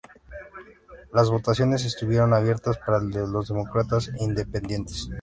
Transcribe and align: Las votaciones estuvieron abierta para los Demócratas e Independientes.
Las 1.13 1.29
votaciones 1.29 1.85
estuvieron 1.85 2.33
abierta 2.33 2.71
para 2.73 2.99
los 2.99 3.49
Demócratas 3.49 4.07
e 4.07 4.23
Independientes. 4.23 5.07